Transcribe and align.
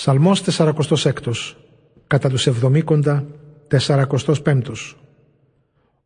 Ψαλμός 0.00 0.42
46 0.42 1.12
κατά 2.06 2.28
τους 2.28 2.46
εβδομήκοντα 2.46 3.26
45 3.86 4.62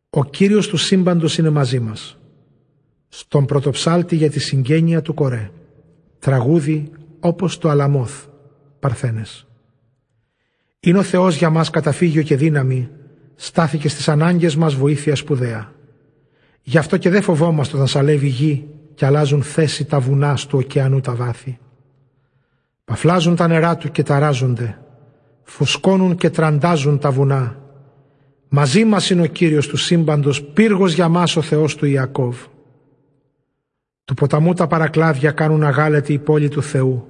Ο 0.09 0.25
Κύριος 0.25 0.67
του 0.67 0.77
σύμπαντος 0.77 1.37
είναι 1.37 1.49
μαζί 1.49 1.79
μας. 1.79 2.17
Στον 3.07 3.45
πρωτοψάλτη 3.45 4.15
για 4.15 4.29
τη 4.29 4.39
συγγένεια 4.39 5.01
του 5.01 5.13
Κορέ. 5.13 5.49
Τραγούδι 6.19 6.91
όπως 7.19 7.57
το 7.57 7.69
Αλαμόθ. 7.69 8.25
Παρθένες. 8.79 9.47
Είναι 10.79 10.97
ο 10.97 11.03
Θεός 11.03 11.35
για 11.35 11.49
μας 11.49 11.69
καταφύγιο 11.69 12.21
και 12.21 12.35
δύναμη. 12.35 12.89
Στάθηκε 13.35 13.89
στις 13.89 14.07
ανάγκες 14.07 14.55
μας 14.55 14.75
βοήθεια 14.75 15.15
σπουδαία. 15.15 15.73
Γι' 16.61 16.77
αυτό 16.77 16.97
και 16.97 17.09
δεν 17.09 17.21
φοβόμαστε 17.21 17.75
όταν 17.75 17.87
σαλεύει 17.87 18.27
γη 18.27 18.67
και 18.95 19.05
αλλάζουν 19.05 19.43
θέση 19.43 19.85
τα 19.85 19.99
βουνά 19.99 20.37
του 20.47 20.57
ωκεανού 20.57 20.99
τα 20.99 21.15
βάθη. 21.15 21.59
Παφλάζουν 22.95 23.35
τα 23.35 23.47
νερά 23.47 23.77
του 23.77 23.91
και 23.91 24.03
ταράζονται. 24.03 24.77
Φουσκώνουν 25.43 26.15
και 26.15 26.29
τραντάζουν 26.29 26.99
τα 26.99 27.11
βουνά. 27.11 27.55
Μαζί 28.49 28.85
μας 28.85 29.09
είναι 29.09 29.21
ο 29.21 29.25
Κύριος 29.25 29.67
του 29.67 29.77
σύμπαντος, 29.77 30.43
πύργος 30.43 30.93
για 30.93 31.07
μας 31.07 31.35
ο 31.35 31.41
Θεός 31.41 31.75
του 31.75 31.85
Ιακώβ. 31.85 32.37
Του 34.05 34.13
ποταμού 34.13 34.53
τα 34.53 34.67
παρακλάδια 34.67 35.31
κάνουν 35.31 35.63
αγάλετη 35.63 36.13
η 36.13 36.17
πόλη 36.17 36.49
του 36.49 36.61
Θεού. 36.61 37.07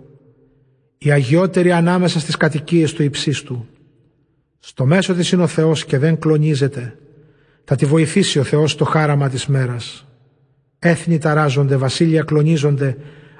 Οι 0.97 1.11
αγιότεροι 1.11 1.71
ανάμεσα 1.71 2.19
στις 2.19 2.37
κατοικίες 2.37 2.93
του 2.93 3.03
υψίστου. 3.03 3.65
Στο 4.59 4.85
μέσο 4.85 5.13
της 5.13 5.31
είναι 5.31 5.43
ο 5.43 5.47
Θεός 5.47 5.85
και 5.85 5.97
δεν 5.97 6.19
κλονίζεται. 6.19 6.97
Θα 7.63 7.75
τη 7.75 7.85
βοηθήσει 7.85 8.39
ο 8.39 8.43
Θεός 8.43 8.71
στο 8.71 8.85
χάραμα 8.85 9.29
της 9.29 9.45
μέρας. 9.45 10.05
Έθνη 10.79 11.17
ταράζονται, 11.17 11.75
βασίλεια 11.75 12.23
κλονίζονται, 12.23 12.97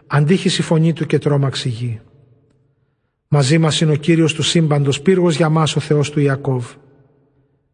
αντίχει 0.08 0.48
η 0.48 0.62
φωνή 0.62 0.94
του 0.94 1.06
και 1.06 1.20
τρόμαξ 1.20 1.66
γη. 1.66 2.02
Μαζί 3.38 3.58
μας 3.58 3.82
είναι 3.82 3.92
ο 3.92 3.96
Κύριος 3.96 4.34
του 4.34 4.44
σύμπαντος, 4.44 5.02
πύργος 5.02 5.36
για 5.36 5.50
μας 5.50 5.76
ο 5.76 5.80
Θεός 5.80 6.10
του 6.10 6.20
Ιακώβ. 6.20 6.66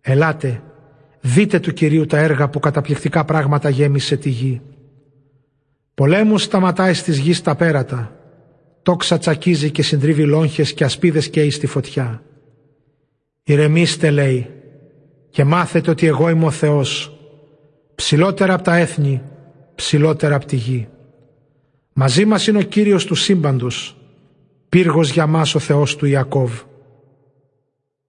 Ελάτε, 0.01 0.61
δείτε 1.21 1.59
του 1.59 1.73
Κυρίου 1.73 2.05
τα 2.05 2.17
έργα 2.17 2.49
που 2.49 2.59
καταπληκτικά 2.59 3.25
πράγματα 3.25 3.69
γέμισε 3.69 4.17
τη 4.17 4.29
γη. 4.29 4.61
Πολέμους 5.93 6.43
σταματάει 6.43 6.93
στις 6.93 7.17
γης 7.17 7.41
τα 7.41 7.55
πέρατα, 7.55 8.15
τόξα 8.81 9.17
τσακίζει 9.17 9.71
και 9.71 9.83
συντρίβει 9.83 10.25
λόγχες 10.25 10.73
και 10.73 10.83
ασπίδες 10.83 11.29
καίει 11.29 11.49
στη 11.49 11.67
φωτιά. 11.67 12.23
Ηρεμήστε 13.43 14.09
λέει 14.09 14.49
και 15.29 15.43
μάθετε 15.43 15.89
ότι 15.91 16.07
εγώ 16.07 16.29
είμαι 16.29 16.45
ο 16.45 16.51
Θεός, 16.51 17.17
ψηλότερα 17.95 18.53
από 18.53 18.63
τα 18.63 18.75
έθνη, 18.75 19.21
ψηλότερα 19.75 20.35
από 20.35 20.45
τη 20.45 20.55
γη. 20.55 20.87
Μαζί 21.93 22.25
μας 22.25 22.47
είναι 22.47 22.57
ο 22.57 22.61
Κύριος 22.61 23.05
του 23.05 23.15
σύμπαντος, 23.15 24.00
πύργος 24.71 25.11
για 25.11 25.27
μας 25.27 25.55
ο 25.55 25.59
Θεός 25.59 25.95
του 25.95 26.05
Ιακώβ. 26.05 26.70